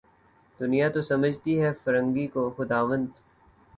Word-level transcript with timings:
دنیا 0.59 0.87
تو 0.89 1.01
سمجھتی 1.01 1.59
ہے 1.61 1.71
فرنگی 1.83 2.27
کو 2.27 2.49
خداوند 2.57 3.07